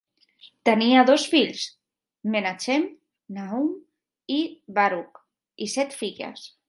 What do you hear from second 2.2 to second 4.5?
Menachem Nahum i